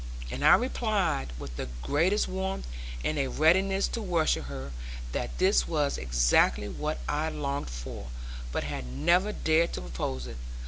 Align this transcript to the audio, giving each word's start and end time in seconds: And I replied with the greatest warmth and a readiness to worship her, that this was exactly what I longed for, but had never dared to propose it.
And 0.31 0.43
I 0.43 0.55
replied 0.55 1.27
with 1.37 1.57
the 1.57 1.69
greatest 1.83 2.27
warmth 2.27 2.65
and 3.03 3.19
a 3.19 3.27
readiness 3.27 3.87
to 3.89 4.01
worship 4.01 4.45
her, 4.45 4.71
that 5.11 5.37
this 5.37 5.67
was 5.67 5.99
exactly 5.99 6.67
what 6.67 6.97
I 7.07 7.29
longed 7.29 7.69
for, 7.69 8.07
but 8.51 8.63
had 8.63 8.87
never 8.87 9.31
dared 9.31 9.73
to 9.73 9.81
propose 9.81 10.25
it. 10.25 10.37